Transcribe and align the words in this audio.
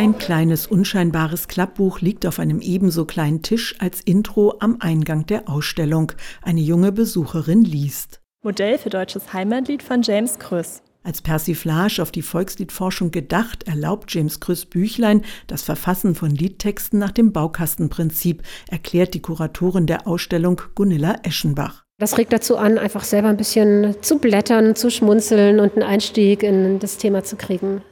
Ein 0.00 0.16
kleines, 0.16 0.66
unscheinbares 0.66 1.46
Klappbuch 1.46 2.00
liegt 2.00 2.24
auf 2.24 2.38
einem 2.38 2.62
ebenso 2.62 3.04
kleinen 3.04 3.42
Tisch 3.42 3.74
als 3.80 4.00
Intro 4.00 4.54
am 4.58 4.78
Eingang 4.80 5.26
der 5.26 5.46
Ausstellung. 5.46 6.12
Eine 6.40 6.62
junge 6.62 6.90
Besucherin 6.90 7.64
liest. 7.64 8.22
Modell 8.42 8.78
für 8.78 8.88
deutsches 8.88 9.34
Heimatlied 9.34 9.82
von 9.82 10.00
James 10.00 10.38
Krüss. 10.38 10.80
Als 11.02 11.20
Persiflage 11.20 12.00
auf 12.00 12.12
die 12.12 12.22
Volksliedforschung 12.22 13.10
gedacht, 13.10 13.68
erlaubt 13.68 14.10
James 14.14 14.40
Krüss 14.40 14.64
Büchlein 14.64 15.22
das 15.48 15.60
Verfassen 15.60 16.14
von 16.14 16.30
Liedtexten 16.30 16.98
nach 16.98 17.12
dem 17.12 17.32
Baukastenprinzip, 17.34 18.42
erklärt 18.70 19.12
die 19.12 19.20
Kuratorin 19.20 19.84
der 19.84 20.06
Ausstellung 20.06 20.62
Gunilla 20.74 21.16
Eschenbach. 21.24 21.84
Das 21.98 22.16
regt 22.16 22.32
dazu 22.32 22.56
an, 22.56 22.78
einfach 22.78 23.04
selber 23.04 23.28
ein 23.28 23.36
bisschen 23.36 23.96
zu 24.00 24.18
blättern, 24.18 24.74
zu 24.76 24.90
schmunzeln 24.90 25.60
und 25.60 25.74
einen 25.74 25.82
Einstieg 25.82 26.42
in 26.42 26.78
das 26.78 26.96
Thema 26.96 27.22
zu 27.22 27.36
kriegen. 27.36 27.82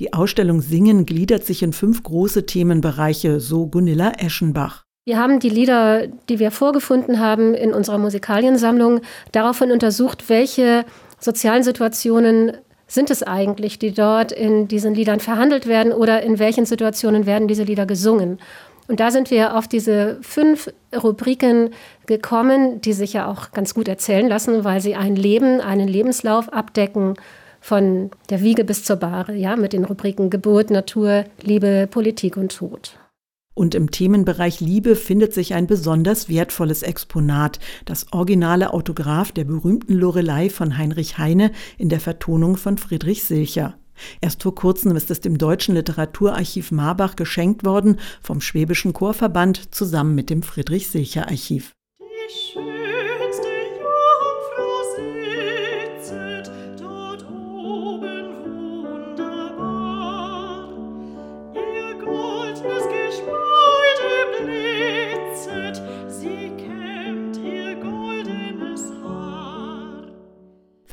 Die 0.00 0.12
Ausstellung 0.12 0.60
Singen 0.60 1.06
gliedert 1.06 1.44
sich 1.44 1.62
in 1.62 1.72
fünf 1.72 2.02
große 2.02 2.46
Themenbereiche, 2.46 3.38
so 3.38 3.66
Gunilla 3.66 4.12
Eschenbach. 4.18 4.82
Wir 5.06 5.18
haben 5.18 5.38
die 5.38 5.50
Lieder, 5.50 6.08
die 6.28 6.38
wir 6.38 6.50
vorgefunden 6.50 7.20
haben 7.20 7.54
in 7.54 7.72
unserer 7.72 7.98
Musikaliensammlung, 7.98 9.02
daraufhin 9.32 9.70
untersucht, 9.70 10.28
welche 10.28 10.84
sozialen 11.20 11.62
Situationen 11.62 12.56
sind 12.88 13.10
es 13.10 13.22
eigentlich, 13.22 13.78
die 13.78 13.92
dort 13.92 14.32
in 14.32 14.66
diesen 14.66 14.94
Liedern 14.94 15.20
verhandelt 15.20 15.66
werden 15.66 15.92
oder 15.92 16.22
in 16.22 16.38
welchen 16.38 16.66
Situationen 16.66 17.26
werden 17.26 17.48
diese 17.48 17.64
Lieder 17.64 17.86
gesungen. 17.86 18.38
Und 18.88 19.00
da 19.00 19.10
sind 19.10 19.30
wir 19.30 19.56
auf 19.56 19.68
diese 19.68 20.18
fünf 20.22 20.70
Rubriken 20.94 21.70
gekommen, 22.06 22.80
die 22.80 22.92
sich 22.92 23.12
ja 23.12 23.26
auch 23.30 23.52
ganz 23.52 23.74
gut 23.74 23.88
erzählen 23.88 24.28
lassen, 24.28 24.64
weil 24.64 24.80
sie 24.80 24.94
ein 24.94 25.16
Leben, 25.16 25.60
einen 25.60 25.88
Lebenslauf 25.88 26.52
abdecken 26.52 27.14
von 27.64 28.10
der 28.28 28.42
Wiege 28.42 28.62
bis 28.62 28.84
zur 28.84 28.96
Bahre, 28.96 29.34
ja, 29.34 29.56
mit 29.56 29.72
den 29.72 29.86
Rubriken 29.86 30.28
Geburt, 30.28 30.68
Natur, 30.68 31.24
Liebe, 31.40 31.88
Politik 31.90 32.36
und 32.36 32.54
Tod. 32.54 32.98
Und 33.54 33.74
im 33.74 33.90
Themenbereich 33.90 34.60
Liebe 34.60 34.94
findet 34.96 35.32
sich 35.32 35.54
ein 35.54 35.66
besonders 35.66 36.28
wertvolles 36.28 36.82
Exponat, 36.82 37.60
das 37.86 38.12
originale 38.12 38.74
Autograph 38.74 39.32
der 39.32 39.44
berühmten 39.44 39.94
Lorelei 39.94 40.50
von 40.50 40.76
Heinrich 40.76 41.16
Heine 41.16 41.52
in 41.78 41.88
der 41.88 42.00
Vertonung 42.00 42.58
von 42.58 42.76
Friedrich 42.76 43.24
Silcher. 43.24 43.78
Erst 44.20 44.42
vor 44.42 44.54
kurzem 44.54 44.94
ist 44.94 45.10
es 45.10 45.22
dem 45.22 45.38
Deutschen 45.38 45.74
Literaturarchiv 45.74 46.70
Marbach 46.70 47.16
geschenkt 47.16 47.64
worden 47.64 47.98
vom 48.20 48.42
Schwäbischen 48.42 48.92
Chorverband 48.92 49.74
zusammen 49.74 50.14
mit 50.14 50.28
dem 50.28 50.42
Friedrich 50.42 50.90
Silcher 50.90 51.28
Archiv. 51.28 51.72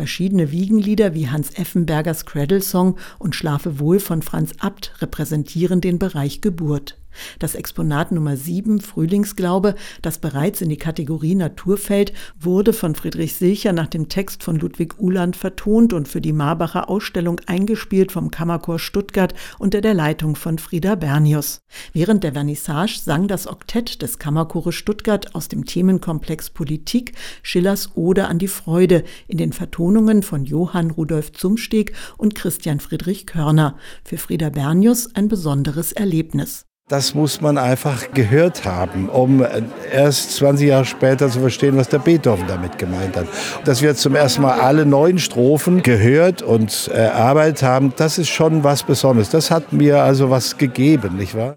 Verschiedene 0.00 0.50
Wiegenlieder 0.50 1.12
wie 1.12 1.28
Hans 1.28 1.50
Effenbergers 1.50 2.24
Cradle 2.24 2.62
Song 2.62 2.96
und 3.18 3.36
Schlafe 3.36 3.78
wohl 3.78 4.00
von 4.00 4.22
Franz 4.22 4.52
Abt 4.58 4.94
repräsentieren 5.02 5.82
den 5.82 5.98
Bereich 5.98 6.40
Geburt. 6.40 6.96
Das 7.38 7.54
Exponat 7.54 8.12
Nummer 8.12 8.36
7, 8.36 8.80
Frühlingsglaube, 8.80 9.74
das 10.02 10.18
bereits 10.18 10.60
in 10.60 10.68
die 10.68 10.76
Kategorie 10.76 11.34
Natur 11.34 11.76
fällt, 11.76 12.12
wurde 12.38 12.72
von 12.72 12.94
Friedrich 12.94 13.34
Silcher 13.34 13.72
nach 13.72 13.88
dem 13.88 14.08
Text 14.08 14.42
von 14.42 14.56
Ludwig 14.56 14.98
Uhland 15.00 15.36
vertont 15.36 15.92
und 15.92 16.08
für 16.08 16.20
die 16.20 16.32
Marbacher 16.32 16.88
Ausstellung 16.88 17.40
eingespielt 17.46 18.12
vom 18.12 18.30
Kammerchor 18.30 18.78
Stuttgart 18.78 19.34
unter 19.58 19.80
der 19.80 19.94
Leitung 19.94 20.36
von 20.36 20.58
Frieda 20.58 20.94
Bernius. 20.94 21.62
Während 21.92 22.24
der 22.24 22.32
Vernissage 22.32 23.00
sang 23.02 23.28
das 23.28 23.46
Oktett 23.46 24.02
des 24.02 24.18
Kammerchores 24.18 24.74
Stuttgart 24.74 25.34
aus 25.34 25.48
dem 25.48 25.64
Themenkomplex 25.64 26.50
Politik 26.50 27.12
Schillers 27.42 27.90
Ode 27.94 28.28
an 28.28 28.38
die 28.38 28.48
Freude 28.48 29.04
in 29.28 29.38
den 29.38 29.52
Vertonungen 29.52 30.22
von 30.22 30.44
Johann 30.44 30.90
Rudolf 30.90 31.32
Zumsteg 31.32 31.94
und 32.16 32.34
Christian 32.34 32.80
Friedrich 32.80 33.26
Körner. 33.26 33.76
Für 34.04 34.18
Frieda 34.18 34.50
Bernius 34.50 35.14
ein 35.14 35.28
besonderes 35.28 35.92
Erlebnis. 35.92 36.69
Das 36.90 37.14
muss 37.14 37.40
man 37.40 37.56
einfach 37.56 38.10
gehört 38.14 38.64
haben, 38.64 39.08
um 39.08 39.46
erst 39.92 40.34
20 40.34 40.70
Jahre 40.70 40.84
später 40.84 41.30
zu 41.30 41.38
verstehen, 41.38 41.76
was 41.76 41.88
der 41.88 42.00
Beethoven 42.00 42.48
damit 42.48 42.78
gemeint 42.78 43.16
hat. 43.16 43.26
Dass 43.64 43.80
wir 43.80 43.94
zum 43.94 44.16
ersten 44.16 44.42
Mal 44.42 44.58
alle 44.58 44.84
neun 44.84 45.20
Strophen 45.20 45.84
gehört 45.84 46.42
und 46.42 46.88
erarbeitet 46.88 47.62
haben, 47.62 47.92
das 47.96 48.18
ist 48.18 48.28
schon 48.28 48.64
was 48.64 48.82
Besonderes. 48.82 49.30
Das 49.30 49.52
hat 49.52 49.72
mir 49.72 50.02
also 50.02 50.30
was 50.30 50.58
gegeben, 50.58 51.16
nicht 51.16 51.36
wahr? 51.36 51.54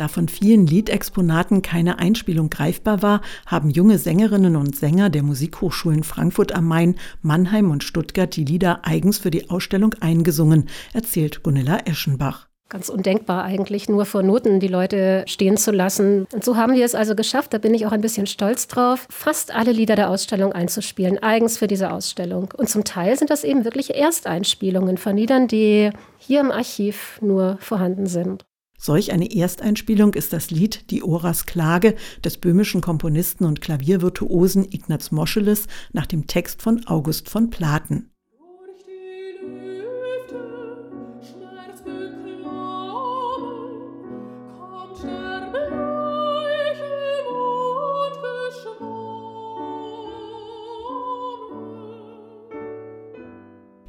Da 0.00 0.08
von 0.08 0.28
vielen 0.28 0.66
Liedexponaten 0.66 1.60
keine 1.60 1.98
Einspielung 1.98 2.48
greifbar 2.48 3.02
war, 3.02 3.20
haben 3.44 3.68
junge 3.68 3.98
Sängerinnen 3.98 4.56
und 4.56 4.74
Sänger 4.74 5.10
der 5.10 5.22
Musikhochschulen 5.22 6.04
Frankfurt 6.04 6.52
am 6.52 6.68
Main, 6.68 6.94
Mannheim 7.20 7.70
und 7.70 7.84
Stuttgart 7.84 8.34
die 8.34 8.46
Lieder 8.46 8.80
eigens 8.82 9.18
für 9.18 9.30
die 9.30 9.50
Ausstellung 9.50 9.94
eingesungen, 10.00 10.70
erzählt 10.94 11.42
Gunilla 11.42 11.80
Eschenbach. 11.84 12.48
Ganz 12.70 12.88
undenkbar 12.88 13.44
eigentlich, 13.44 13.90
nur 13.90 14.06
vor 14.06 14.22
Noten 14.22 14.58
die 14.58 14.68
Leute 14.68 15.24
stehen 15.26 15.58
zu 15.58 15.70
lassen. 15.70 16.26
Und 16.32 16.44
so 16.44 16.56
haben 16.56 16.72
wir 16.72 16.86
es 16.86 16.94
also 16.94 17.14
geschafft, 17.14 17.52
da 17.52 17.58
bin 17.58 17.74
ich 17.74 17.84
auch 17.84 17.92
ein 17.92 18.00
bisschen 18.00 18.26
stolz 18.26 18.68
drauf, 18.68 19.06
fast 19.10 19.54
alle 19.54 19.72
Lieder 19.72 19.96
der 19.96 20.08
Ausstellung 20.08 20.54
einzuspielen, 20.54 21.22
eigens 21.22 21.58
für 21.58 21.66
diese 21.66 21.92
Ausstellung. 21.92 22.54
Und 22.56 22.70
zum 22.70 22.84
Teil 22.84 23.18
sind 23.18 23.28
das 23.28 23.44
eben 23.44 23.66
wirklich 23.66 23.94
Ersteinspielungen 23.94 24.96
von 24.96 25.14
Liedern, 25.18 25.46
die 25.46 25.90
hier 26.16 26.40
im 26.40 26.50
Archiv 26.50 27.18
nur 27.20 27.58
vorhanden 27.60 28.06
sind. 28.06 28.46
Solch 28.82 29.12
eine 29.12 29.30
Ersteinspielung 29.30 30.14
ist 30.14 30.32
das 30.32 30.50
Lied 30.50 30.90
Die 30.90 31.02
Oras 31.02 31.44
Klage 31.44 31.96
des 32.24 32.38
böhmischen 32.38 32.80
Komponisten 32.80 33.44
und 33.44 33.60
Klaviervirtuosen 33.60 34.64
Ignaz 34.72 35.10
Moscheles 35.10 35.66
nach 35.92 36.06
dem 36.06 36.26
Text 36.26 36.62
von 36.62 36.86
August 36.86 37.28
von 37.28 37.50
Platen. 37.50 38.09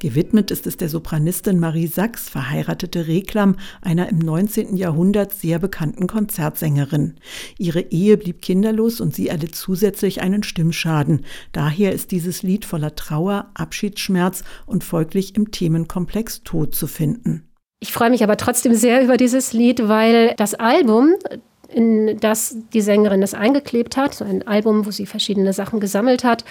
Gewidmet 0.01 0.49
ist 0.49 0.65
es 0.65 0.77
der 0.77 0.89
Sopranistin 0.89 1.59
Marie 1.59 1.85
Sachs, 1.85 2.27
verheiratete 2.27 3.07
Reklam, 3.07 3.55
einer 3.83 4.09
im 4.09 4.17
19. 4.17 4.75
Jahrhundert 4.75 5.31
sehr 5.31 5.59
bekannten 5.59 6.07
Konzertsängerin. 6.07 7.17
Ihre 7.59 7.81
Ehe 7.81 8.17
blieb 8.17 8.41
kinderlos 8.41 8.99
und 8.99 9.13
sie 9.13 9.27
erlitt 9.27 9.53
zusätzlich 9.53 10.23
einen 10.23 10.41
Stimmschaden. 10.41 11.23
Daher 11.51 11.93
ist 11.93 12.09
dieses 12.09 12.41
Lied 12.41 12.65
voller 12.65 12.95
Trauer, 12.95 13.51
Abschiedsschmerz 13.53 14.43
und 14.65 14.83
folglich 14.83 15.35
im 15.35 15.51
Themenkomplex 15.51 16.41
Tod 16.41 16.73
zu 16.73 16.87
finden. 16.87 17.47
Ich 17.79 17.91
freue 17.91 18.09
mich 18.09 18.23
aber 18.23 18.37
trotzdem 18.37 18.73
sehr 18.73 19.03
über 19.03 19.17
dieses 19.17 19.53
Lied, 19.53 19.87
weil 19.87 20.33
das 20.35 20.55
Album, 20.55 21.13
in 21.69 22.17
das 22.19 22.57
die 22.73 22.81
Sängerin 22.81 23.21
es 23.21 23.35
eingeklebt 23.35 23.97
hat, 23.97 24.15
so 24.15 24.25
ein 24.25 24.47
Album, 24.47 24.87
wo 24.87 24.89
sie 24.89 25.05
verschiedene 25.05 25.53
Sachen 25.53 25.79
gesammelt 25.79 26.23
hat, 26.23 26.43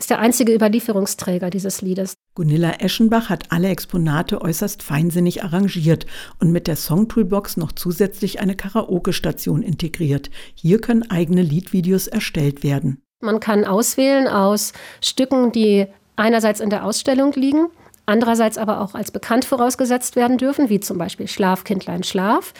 ist 0.00 0.08
der 0.08 0.18
einzige 0.18 0.54
Überlieferungsträger 0.54 1.50
dieses 1.50 1.82
Liedes. 1.82 2.14
Gunilla 2.34 2.72
Eschenbach 2.80 3.28
hat 3.28 3.52
alle 3.52 3.68
Exponate 3.68 4.40
äußerst 4.40 4.82
feinsinnig 4.82 5.44
arrangiert 5.44 6.06
und 6.38 6.50
mit 6.50 6.66
der 6.66 6.76
Songtoolbox 6.76 7.58
noch 7.58 7.72
zusätzlich 7.72 8.40
eine 8.40 8.56
Karaoke-Station 8.56 9.62
integriert. 9.62 10.30
Hier 10.54 10.80
können 10.80 11.08
eigene 11.10 11.42
Liedvideos 11.42 12.06
erstellt 12.06 12.62
werden. 12.62 13.02
Man 13.20 13.40
kann 13.40 13.66
auswählen 13.66 14.26
aus 14.26 14.72
Stücken, 15.02 15.52
die 15.52 15.86
einerseits 16.16 16.60
in 16.60 16.70
der 16.70 16.86
Ausstellung 16.86 17.32
liegen, 17.32 17.66
andererseits 18.06 18.56
aber 18.56 18.80
auch 18.80 18.94
als 18.94 19.10
bekannt 19.10 19.44
vorausgesetzt 19.44 20.16
werden 20.16 20.38
dürfen, 20.38 20.70
wie 20.70 20.80
zum 20.80 20.96
Beispiel 20.96 21.28
Schlaf, 21.28 21.64
Kindlein, 21.64 22.04
Schlaf. 22.04 22.54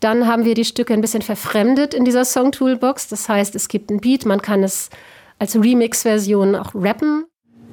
Dann 0.00 0.26
haben 0.26 0.44
wir 0.44 0.54
die 0.54 0.64
Stücke 0.64 0.92
ein 0.92 1.00
bisschen 1.00 1.22
verfremdet 1.22 1.94
in 1.94 2.04
dieser 2.04 2.24
Song 2.24 2.50
Toolbox. 2.50 3.06
Das 3.06 3.28
heißt, 3.28 3.54
es 3.54 3.68
gibt 3.68 3.90
ein 3.90 4.00
Beat, 4.00 4.26
man 4.26 4.42
kann 4.42 4.64
es 4.64 4.90
als 5.38 5.56
Remix-Version 5.56 6.54
auch 6.54 6.74
rappen. 6.74 7.24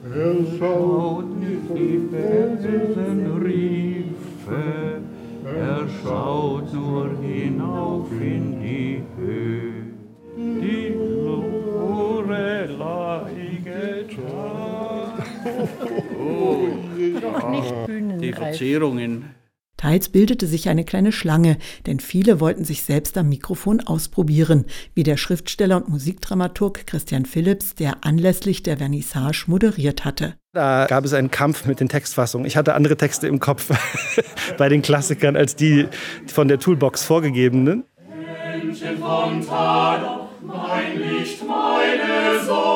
Er 0.04 0.36
schaut 0.60 1.36
nicht 1.40 1.70
die 1.76 2.00
Felsenriefe, 2.12 3.34
er 5.44 5.88
schaut 6.04 6.72
nur 6.74 7.10
hinauf 7.22 8.12
in 8.12 8.62
die 8.62 9.02
Höhe. 9.18 9.86
Die 10.38 10.94
Lorelei 11.26 11.66
oh, 16.20 16.68
Die 18.20 18.34
Verzierungen 18.34 19.36
Teils 19.78 20.10
bildete 20.10 20.48
sich 20.48 20.70
eine 20.70 20.86
kleine 20.86 21.12
Schlange, 21.12 21.58
denn 21.86 22.00
viele 22.00 22.40
wollten 22.40 22.64
sich 22.64 22.84
selbst 22.84 23.18
am 23.18 23.30
Mikrofon 23.30 23.82
ausprobieren, 23.82 24.66
wie 24.94 25.04
der 25.04 25.18
Schriftsteller 25.18 25.78
und 25.78 25.90
Musikdramaturg 25.90 26.88
Christian 26.88 27.26
Philipps, 27.26 27.76
der 27.76 28.06
anlässlich 28.06 28.64
der 28.64 28.78
Vernissage 28.78 29.46
moderiert 29.48 30.06
hatte. 30.06 30.36
Da 30.54 30.86
gab 30.88 31.04
es 31.04 31.14
einen 31.14 31.32
Kampf 31.32 31.66
mit 31.66 31.82
den 31.82 31.90
Textfassungen. 31.90 32.48
Ich 32.48 32.56
hatte 32.56 32.76
andere 32.76 32.96
Texte 32.96 33.28
im 33.28 33.40
Kopf 33.40 33.72
bei 34.58 34.70
den 34.70 34.82
Klassikern 34.82 35.36
als 35.36 35.56
die 35.56 35.88
von 36.28 36.48
der 36.48 36.60
Toolbox 36.60 37.04
vorgegebenen. 37.04 37.84
Menschen 38.08 38.98
von 38.98 39.46
Tador, 39.46 40.30
mein 40.42 40.98
Licht, 40.98 41.42
meine 41.46 42.44
Sonne. 42.46 42.75